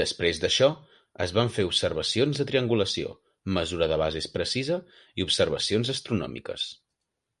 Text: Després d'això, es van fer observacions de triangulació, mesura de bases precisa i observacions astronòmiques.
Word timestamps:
Després 0.00 0.40
d'això, 0.42 0.68
es 1.26 1.32
van 1.38 1.52
fer 1.54 1.64
observacions 1.70 2.42
de 2.42 2.48
triangulació, 2.52 3.16
mesura 3.62 3.92
de 3.96 4.00
bases 4.06 4.32
precisa 4.38 4.80
i 5.24 5.30
observacions 5.30 5.98
astronòmiques. 6.00 6.72